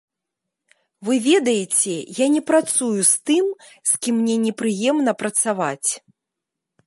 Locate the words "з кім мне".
3.89-4.35